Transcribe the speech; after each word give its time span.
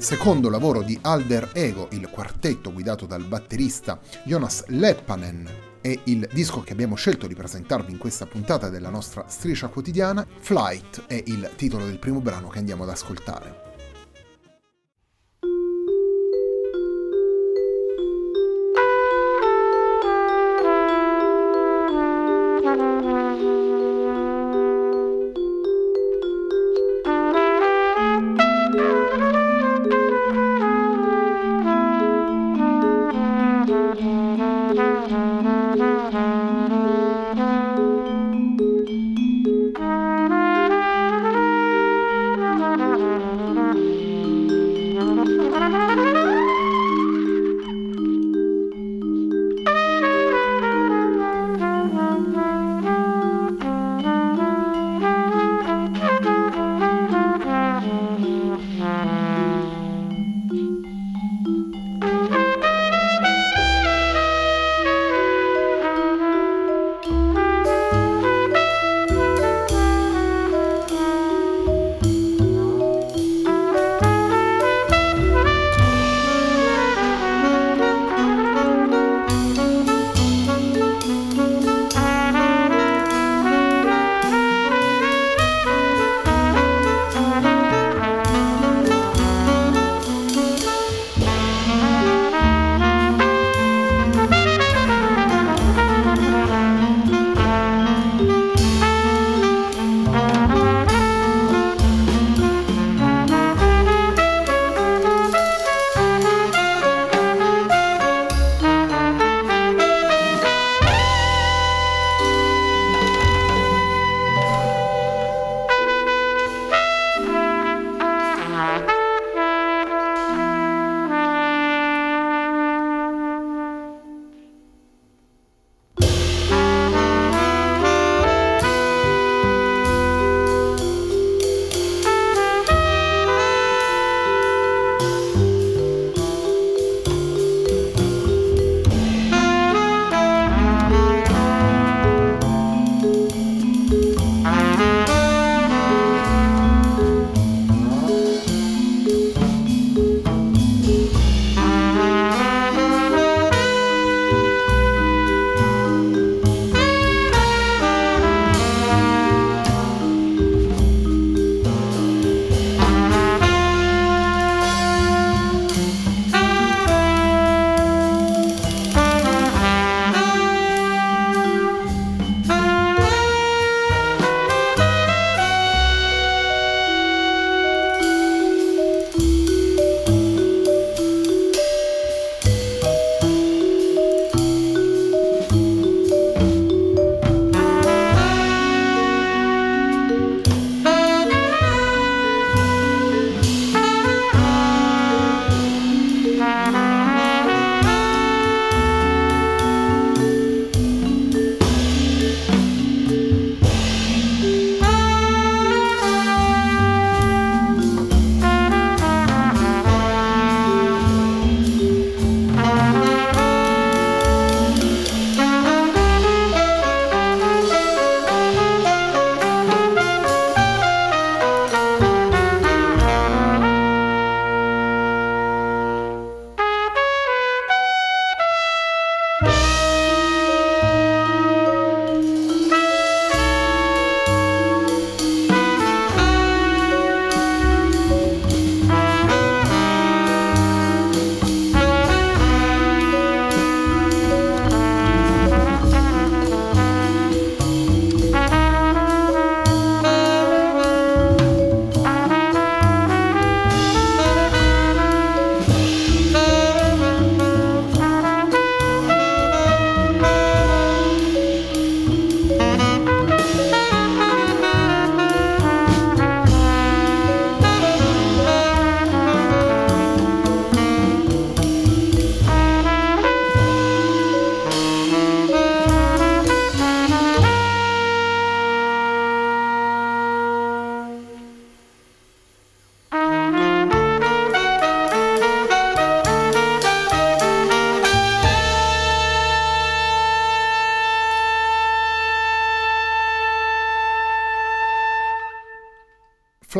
Secondo 0.00 0.48
lavoro 0.48 0.82
di 0.82 0.98
Alder 1.02 1.50
Ego, 1.52 1.88
il 1.92 2.08
quartetto 2.08 2.72
guidato 2.72 3.04
dal 3.04 3.22
batterista 3.22 4.00
Jonas 4.24 4.64
Leppanen 4.68 5.48
e 5.82 6.00
il 6.04 6.26
disco 6.32 6.62
che 6.62 6.72
abbiamo 6.72 6.94
scelto 6.94 7.26
di 7.26 7.34
presentarvi 7.34 7.92
in 7.92 7.98
questa 7.98 8.26
puntata 8.26 8.70
della 8.70 8.90
nostra 8.90 9.24
striscia 9.28 9.68
quotidiana, 9.68 10.26
Flight 10.38 11.04
è 11.06 11.22
il 11.26 11.50
titolo 11.54 11.84
del 11.84 11.98
primo 11.98 12.20
brano 12.20 12.48
che 12.48 12.58
andiamo 12.58 12.82
ad 12.84 12.90
ascoltare. 12.90 13.69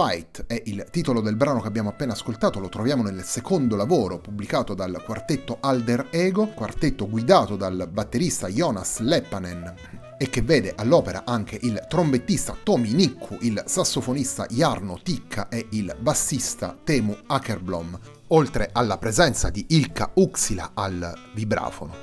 Flight 0.01 0.47
è 0.47 0.63
il 0.65 0.87
titolo 0.91 1.21
del 1.21 1.37
brano 1.37 1.61
che 1.61 1.69
abbiamo 1.69 1.91
appena 1.91 2.15
ascoltato, 2.15 2.59
lo 2.59 2.71
troviamo 2.71 3.03
nel 3.03 3.23
secondo 3.23 3.77
lavoro 3.77 4.19
pubblicato 4.19 4.73
dal 4.73 5.03
quartetto 5.05 5.59
Alder 5.61 6.07
Ego, 6.11 6.47
quartetto 6.55 7.07
guidato 7.07 7.55
dal 7.55 7.87
batterista 7.93 8.49
Jonas 8.49 9.01
Leppanen 9.01 9.75
e 10.17 10.31
che 10.31 10.41
vede 10.41 10.73
all'opera 10.75 11.25
anche 11.27 11.59
il 11.61 11.85
trombettista 11.87 12.57
Tomi 12.63 12.95
Nikku, 12.95 13.37
il 13.43 13.63
sassofonista 13.67 14.47
Jarno 14.49 14.99
Tikka 15.03 15.51
e 15.51 15.67
il 15.73 15.95
bassista 16.01 16.79
Temu 16.83 17.15
Akerblom, 17.27 17.99
oltre 18.29 18.71
alla 18.73 18.97
presenza 18.97 19.51
di 19.51 19.67
Ilka 19.69 20.13
Uxila 20.15 20.71
al 20.73 21.13
vibrafono. 21.35 21.95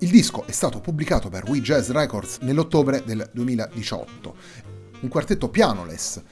Il 0.00 0.10
disco 0.10 0.44
è 0.44 0.52
stato 0.52 0.80
pubblicato 0.80 1.30
per 1.30 1.48
We 1.48 1.62
Jazz 1.62 1.88
Records 1.88 2.40
nell'ottobre 2.42 3.02
del 3.06 3.26
2018. 3.32 4.36
Un 5.00 5.08
quartetto 5.08 5.48
pianoless 5.48 6.22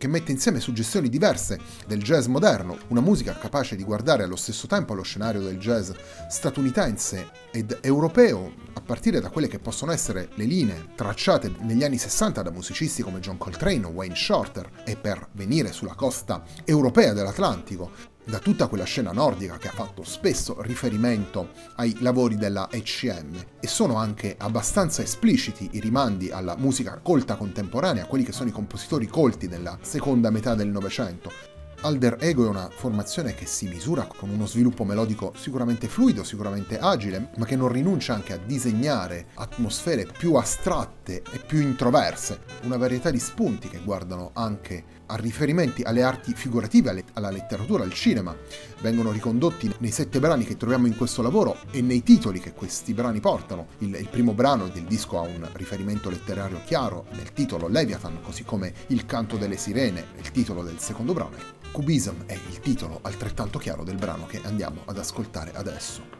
che 0.00 0.08
mette 0.08 0.32
insieme 0.32 0.60
suggestioni 0.60 1.10
diverse 1.10 1.60
del 1.86 2.02
jazz 2.02 2.24
moderno, 2.24 2.78
una 2.88 3.02
musica 3.02 3.36
capace 3.36 3.76
di 3.76 3.84
guardare 3.84 4.22
allo 4.22 4.34
stesso 4.34 4.66
tempo 4.66 4.94
allo 4.94 5.02
scenario 5.02 5.42
del 5.42 5.58
jazz 5.58 5.90
statunitense 6.26 7.28
ed 7.50 7.80
europeo, 7.82 8.50
a 8.72 8.80
partire 8.80 9.20
da 9.20 9.28
quelle 9.28 9.46
che 9.46 9.58
possono 9.58 9.92
essere 9.92 10.30
le 10.36 10.44
linee 10.44 10.92
tracciate 10.94 11.52
negli 11.58 11.84
anni 11.84 11.98
60 11.98 12.40
da 12.40 12.50
musicisti 12.50 13.02
come 13.02 13.20
John 13.20 13.36
Coltrane 13.36 13.84
o 13.84 13.90
Wayne 13.90 14.14
Shorter 14.14 14.84
e 14.86 14.96
per 14.96 15.28
venire 15.32 15.70
sulla 15.70 15.94
costa 15.94 16.44
europea 16.64 17.12
dell'Atlantico, 17.12 17.90
da 18.30 18.38
tutta 18.38 18.68
quella 18.68 18.84
scena 18.84 19.10
nordica 19.10 19.58
che 19.58 19.68
ha 19.68 19.72
fatto 19.72 20.04
spesso 20.04 20.62
riferimento 20.62 21.50
ai 21.74 21.96
lavori 21.98 22.36
della 22.36 22.68
HCM 22.70 23.44
e 23.58 23.66
sono 23.66 23.96
anche 23.96 24.36
abbastanza 24.38 25.02
espliciti 25.02 25.70
i 25.72 25.80
rimandi 25.80 26.30
alla 26.30 26.56
musica 26.56 27.00
colta 27.02 27.34
contemporanea, 27.34 28.06
quelli 28.06 28.24
che 28.24 28.32
sono 28.32 28.48
i 28.48 28.52
compositori 28.52 29.08
colti 29.08 29.48
della 29.48 29.76
seconda 29.82 30.30
metà 30.30 30.54
del 30.54 30.68
Novecento. 30.68 31.58
Alder 31.82 32.18
Ego 32.20 32.44
è 32.44 32.48
una 32.48 32.68
formazione 32.70 33.34
che 33.34 33.46
si 33.46 33.66
misura 33.66 34.06
con 34.06 34.28
uno 34.28 34.46
sviluppo 34.46 34.84
melodico 34.84 35.32
sicuramente 35.34 35.88
fluido, 35.88 36.24
sicuramente 36.24 36.78
agile, 36.78 37.30
ma 37.38 37.46
che 37.46 37.56
non 37.56 37.68
rinuncia 37.68 38.12
anche 38.12 38.34
a 38.34 38.38
disegnare 38.38 39.28
atmosfere 39.34 40.04
più 40.06 40.34
astratte 40.34 41.22
e 41.32 41.38
più 41.38 41.58
introverse, 41.60 42.40
una 42.64 42.76
varietà 42.76 43.10
di 43.10 43.18
spunti 43.18 43.68
che 43.68 43.80
guardano 43.82 44.30
anche 44.34 44.99
a 45.10 45.16
riferimenti 45.16 45.82
alle 45.82 46.02
arti 46.02 46.32
figurative, 46.34 47.04
alla 47.14 47.30
letteratura, 47.30 47.82
al 47.82 47.92
cinema, 47.92 48.34
vengono 48.80 49.10
ricondotti 49.10 49.72
nei 49.78 49.90
sette 49.90 50.20
brani 50.20 50.44
che 50.44 50.56
troviamo 50.56 50.86
in 50.86 50.96
questo 50.96 51.20
lavoro 51.20 51.56
e 51.72 51.82
nei 51.82 52.02
titoli 52.02 52.38
che 52.38 52.52
questi 52.52 52.94
brani 52.94 53.20
portano. 53.20 53.66
Il, 53.78 53.94
il 53.94 54.08
primo 54.08 54.32
brano 54.32 54.68
del 54.68 54.84
disco 54.84 55.18
ha 55.18 55.22
un 55.22 55.48
riferimento 55.52 56.08
letterario 56.08 56.60
chiaro 56.64 57.06
nel 57.12 57.32
titolo 57.32 57.68
Leviathan, 57.68 58.20
così 58.22 58.44
come 58.44 58.72
Il 58.88 59.04
canto 59.04 59.36
delle 59.36 59.56
sirene, 59.56 60.06
il 60.16 60.30
titolo 60.30 60.62
del 60.62 60.78
secondo 60.78 61.12
brano. 61.12 61.36
Cubism 61.72 62.24
è 62.26 62.34
il 62.34 62.60
titolo 62.60 62.98
altrettanto 63.02 63.58
chiaro 63.58 63.84
del 63.84 63.96
brano 63.96 64.26
che 64.26 64.40
andiamo 64.42 64.82
ad 64.86 64.98
ascoltare 64.98 65.52
adesso. 65.54 66.19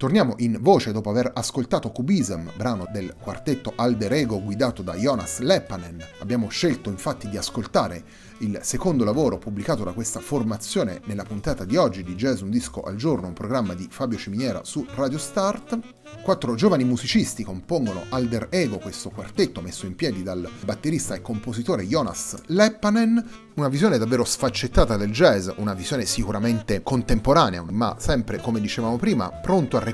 Torniamo 0.00 0.36
in 0.38 0.56
voce 0.62 0.92
dopo 0.92 1.10
aver 1.10 1.30
ascoltato 1.34 1.90
Cubism, 1.90 2.48
brano 2.56 2.88
del 2.90 3.16
quartetto 3.20 3.74
Alder 3.76 4.10
Ego 4.14 4.40
guidato 4.40 4.80
da 4.80 4.94
Jonas 4.94 5.40
Leppanen. 5.40 6.02
Abbiamo 6.20 6.48
scelto 6.48 6.88
infatti 6.88 7.28
di 7.28 7.36
ascoltare 7.36 8.02
il 8.38 8.60
secondo 8.62 9.04
lavoro 9.04 9.36
pubblicato 9.36 9.84
da 9.84 9.92
questa 9.92 10.20
formazione 10.20 11.02
nella 11.04 11.24
puntata 11.24 11.66
di 11.66 11.76
oggi 11.76 12.02
di 12.02 12.14
Jazz 12.14 12.40
Un 12.40 12.48
Disco 12.48 12.80
al 12.80 12.96
Giorno, 12.96 13.26
un 13.26 13.34
programma 13.34 13.74
di 13.74 13.88
Fabio 13.90 14.16
Ciminiera 14.16 14.64
su 14.64 14.86
Radio 14.94 15.18
Start. 15.18 15.78
Quattro 16.22 16.54
giovani 16.54 16.84
musicisti 16.84 17.44
compongono 17.44 18.04
Alder 18.08 18.46
Ego, 18.50 18.78
questo 18.78 19.10
quartetto 19.10 19.60
messo 19.60 19.84
in 19.84 19.96
piedi 19.96 20.22
dal 20.22 20.48
batterista 20.64 21.14
e 21.14 21.20
compositore 21.20 21.86
Jonas 21.86 22.36
Leppanen, 22.46 23.28
una 23.54 23.68
visione 23.68 23.98
davvero 23.98 24.24
sfaccettata 24.24 24.96
del 24.96 25.12
jazz, 25.12 25.50
una 25.56 25.74
visione 25.74 26.06
sicuramente 26.06 26.82
contemporanea, 26.82 27.62
ma 27.70 27.96
sempre, 27.98 28.38
come 28.38 28.60
dicevamo 28.60 28.96
prima, 28.96 29.28
pronto 29.28 29.76
a 29.76 29.80
recuperare 29.80 29.90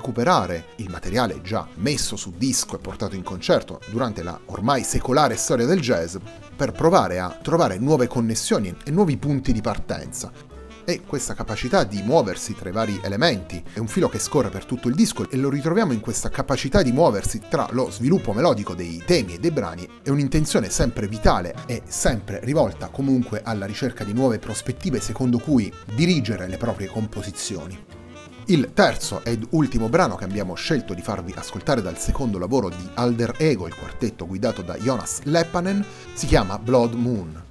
il 0.77 0.91
materiale 0.91 1.41
già 1.43 1.67
messo 1.77 2.17
su 2.17 2.33
disco 2.37 2.77
e 2.77 2.79
portato 2.79 3.15
in 3.15 3.23
concerto 3.23 3.81
durante 3.91 4.23
la 4.23 4.39
ormai 4.47 4.83
secolare 4.83 5.37
storia 5.37 5.67
del 5.67 5.81
jazz, 5.81 6.17
per 6.55 6.73
provare 6.73 7.19
a 7.19 7.39
trovare 7.43 7.79
nuove 7.79 8.07
connessioni 8.07 8.75
e 8.85 8.91
nuovi 8.91 9.17
punti 9.17 9.53
di 9.53 9.61
partenza 9.61 10.33
e 10.87 11.03
questa 11.05 11.35
capacità 11.35 11.83
di 11.83 12.01
muoversi 12.03 12.55
tra 12.55 12.69
i 12.69 12.73
vari 12.73 13.01
elementi 13.03 13.63
è 13.73 13.81
un 13.81 13.89
filo 13.89 14.09
che 14.09 14.21
scorre 14.21 14.51
per 14.51 14.65
tutto 14.65 14.89
il 14.89 14.95
disco 14.95 15.29
e 15.29 15.37
lo 15.37 15.51
ritroviamo 15.51 15.93
in 15.93 16.01
questa 16.01 16.29
capacità 16.29 16.81
di 16.81 16.93
muoversi 16.93 17.43
tra 17.49 17.67
lo 17.73 17.91
sviluppo 17.91 18.33
melodico 18.33 18.73
dei 18.75 19.03
temi 19.05 19.35
e 19.35 19.39
dei 19.39 19.51
brani 19.51 19.87
e 20.03 20.11
un'intenzione 20.11 20.71
sempre 20.71 21.09
vitale 21.09 21.55
e 21.67 21.83
sempre 21.87 22.39
rivolta 22.45 22.89
comunque 22.89 23.43
alla 23.43 23.67
ricerca 23.67 24.05
di 24.05 24.13
nuove 24.13 24.39
prospettive 24.39 25.01
secondo 25.01 25.39
cui 25.39 25.73
dirigere 25.93 26.47
le 26.47 26.57
proprie 26.57 26.87
composizioni. 26.87 28.06
Il 28.49 28.71
terzo 28.73 29.25
ed 29.25 29.45
ultimo 29.50 29.88
brano 29.88 30.15
che 30.15 30.23
abbiamo 30.23 30.55
scelto 30.55 30.95
di 30.95 31.03
farvi 31.03 31.35
ascoltare 31.37 31.83
dal 31.83 31.99
secondo 31.99 32.38
lavoro 32.38 32.69
di 32.69 32.88
Alder 32.95 33.35
Ego, 33.38 33.67
il 33.67 33.75
quartetto 33.75 34.25
guidato 34.25 34.62
da 34.62 34.76
Jonas 34.76 35.23
Leppanen, 35.25 35.85
si 36.15 36.26
chiama 36.26 36.57
Blood 36.57 36.93
Moon. 36.95 37.46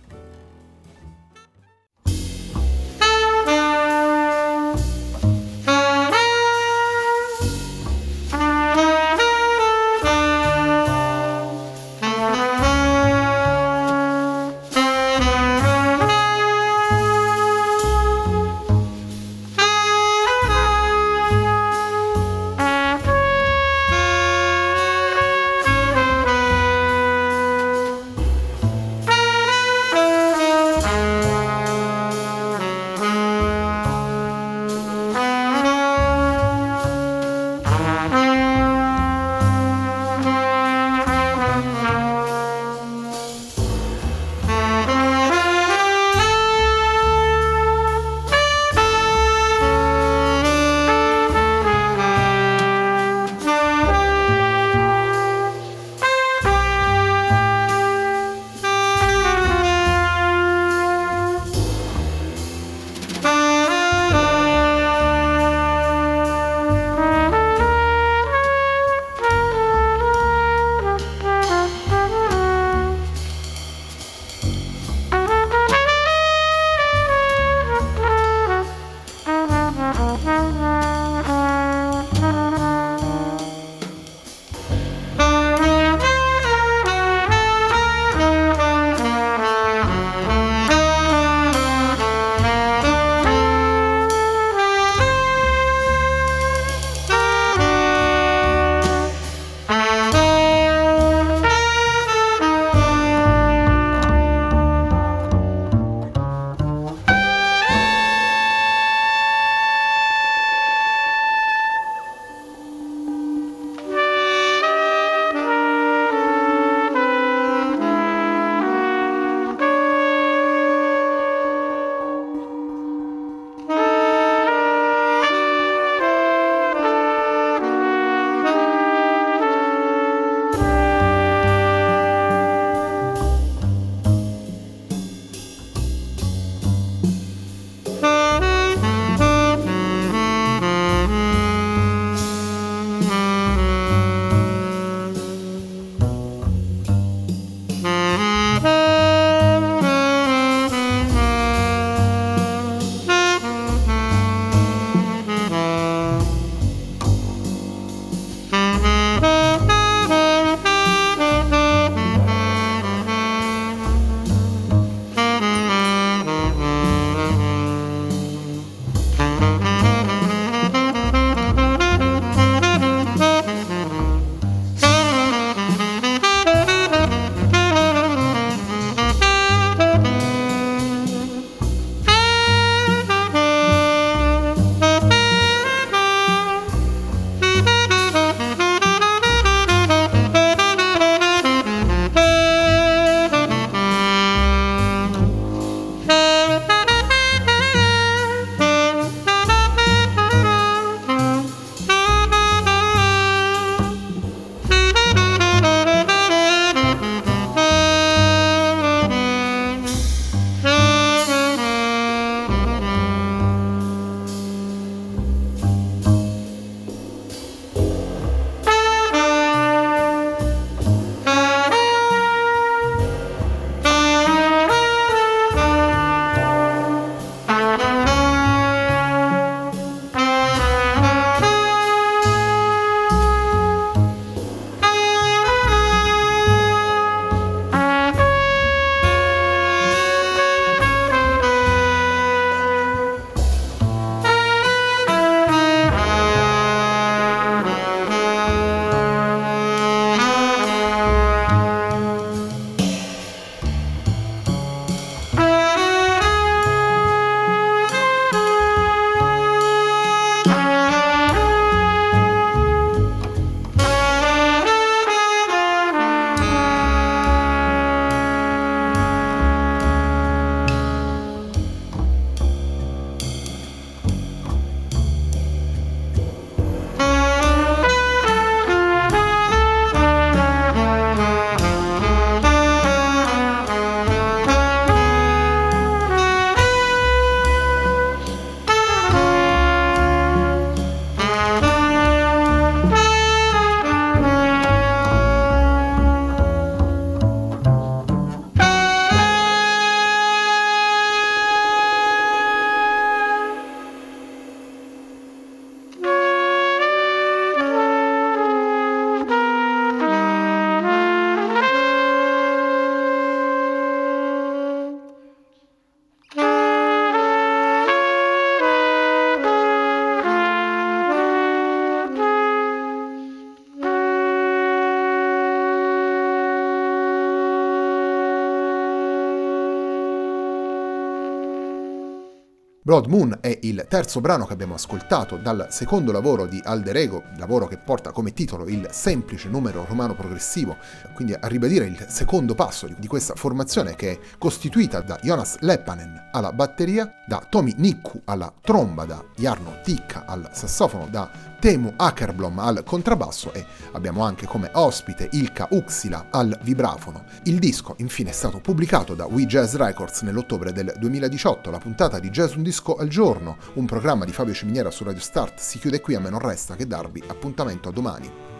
Blood 332.85 333.07
Moon 333.07 333.35
è 333.41 333.57
il 333.63 333.83
terzo 333.89 334.21
brano 334.21 334.45
che 334.45 334.53
abbiamo 334.53 334.75
ascoltato 334.75 335.37
dal 335.37 335.69
secondo 335.71 336.11
lavoro 336.11 336.45
di 336.45 336.61
Alderego, 336.63 337.23
lavoro 337.37 337.65
che 337.65 337.79
porta 337.79 338.11
come 338.11 338.31
titolo 338.31 338.67
il 338.67 338.89
semplice 338.91 339.49
numero 339.49 339.85
romano 339.89 340.13
progressivo, 340.13 340.77
quindi 341.15 341.33
a 341.33 341.47
ribadire 341.47 341.85
il 341.85 342.05
secondo 342.09 342.53
passo 342.53 342.87
di 342.95 343.07
questa 343.07 343.33
formazione 343.33 343.95
che 343.95 344.11
è 344.11 344.19
costituita 344.37 345.01
da 345.01 345.17
Jonas 345.19 345.57
Leppanen 345.61 346.29
alla 346.31 346.53
batteria, 346.53 347.11
da 347.25 347.43
Tomi 347.49 347.73
Nikku 347.75 348.21
alla 348.25 348.53
tromba, 348.61 349.05
da 349.05 349.25
Jarno 349.35 349.79
Tikka 349.81 350.25
al 350.27 350.47
sassofono, 350.51 351.07
da 351.09 351.27
Temu 351.65 351.91
Akerblom 351.95 352.59
al 352.59 352.83
contrabbasso 352.85 353.51
e 353.51 353.65
abbiamo 353.93 354.23
anche 354.23 354.45
come 354.45 354.69
ospite 354.73 355.29
Ilka 355.31 355.65
Uxila 355.71 356.27
al 356.29 356.55
vibrafono. 356.61 357.23
Il 357.45 357.57
disco 357.57 357.95
infine 357.97 358.29
è 358.29 358.33
stato 358.33 358.59
pubblicato 358.59 359.15
da 359.15 359.25
We 359.25 359.47
Jazz 359.47 359.73
Records 359.73 360.21
nell'ottobre 360.21 360.71
del 360.71 360.93
2018, 360.95 361.71
la 361.71 361.79
puntata 361.79 362.19
di 362.19 362.29
Jazz 362.29 362.53
Un 362.53 362.61
Disco 362.61 362.97
al 362.97 363.07
Giorno, 363.07 363.57
un 363.73 363.87
programma 363.87 364.25
di 364.25 364.31
Fabio 364.31 364.53
Ciminiera 364.53 364.91
su 364.91 365.03
Radio 365.05 365.21
Start 365.21 365.57
si 365.57 365.79
chiude 365.79 366.01
qui, 366.01 366.13
a 366.13 366.19
me 366.19 366.29
non 366.29 366.37
resta 366.37 366.75
che 366.75 366.85
darvi 366.85 367.23
appuntamento 367.25 367.89
a 367.89 367.91
domani. 367.91 368.54